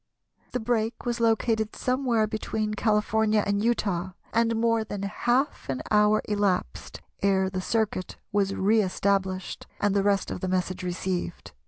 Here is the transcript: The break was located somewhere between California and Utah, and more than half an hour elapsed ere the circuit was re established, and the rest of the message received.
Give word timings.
The 0.53 0.59
break 0.59 1.05
was 1.05 1.19
located 1.19 1.75
somewhere 1.75 2.25
between 2.25 2.73
California 2.73 3.43
and 3.45 3.63
Utah, 3.63 4.13
and 4.33 4.55
more 4.55 4.83
than 4.83 5.03
half 5.03 5.69
an 5.69 5.83
hour 5.91 6.23
elapsed 6.27 7.01
ere 7.21 7.51
the 7.51 7.61
circuit 7.61 8.17
was 8.31 8.55
re 8.55 8.81
established, 8.81 9.67
and 9.79 9.95
the 9.95 10.01
rest 10.01 10.31
of 10.31 10.39
the 10.39 10.47
message 10.47 10.81
received. 10.81 11.51